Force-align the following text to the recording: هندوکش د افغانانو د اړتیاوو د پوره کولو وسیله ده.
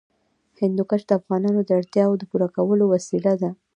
هندوکش 0.61 1.01
د 1.05 1.11
افغانانو 1.19 1.59
د 1.65 1.69
اړتیاوو 1.79 2.19
د 2.19 2.23
پوره 2.29 2.47
کولو 2.55 2.83
وسیله 2.93 3.33
ده. 3.41 3.49